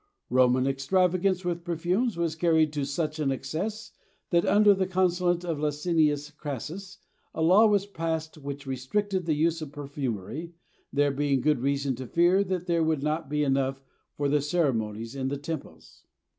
[0.31, 3.91] Roman extravagance with perfumes was carried to such an excess
[4.31, 6.97] that under the consulate of Licinius Crassus
[7.35, 10.55] a law was passed which restricted the use of perfumery,
[10.91, 13.83] there being good reason to fear that there would not be enough
[14.17, 16.01] for the ceremonies in the temples.